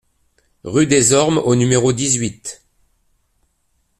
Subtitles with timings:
[0.63, 2.63] Rue des Ormes au numéro dix-huit